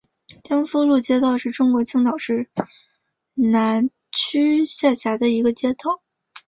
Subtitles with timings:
[0.43, 2.57] 江苏路街道是中国青岛市市
[3.35, 6.01] 南区下辖的一个街道。